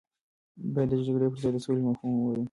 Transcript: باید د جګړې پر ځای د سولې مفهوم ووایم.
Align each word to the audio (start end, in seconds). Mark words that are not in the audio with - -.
باید 0.73 0.89
د 0.91 0.93
جګړې 1.05 1.27
پر 1.31 1.39
ځای 1.41 1.51
د 1.53 1.57
سولې 1.65 1.81
مفهوم 1.87 2.13
ووایم. 2.17 2.39